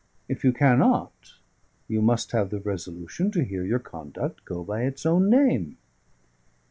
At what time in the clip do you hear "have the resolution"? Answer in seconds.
2.31-3.29